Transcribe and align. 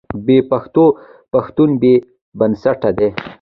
بې 0.25 0.37
پښتوه 0.51 0.95
پښتون 1.33 1.69
بې 1.81 1.93
بنسټه 2.39 2.89
دی. 2.97 3.09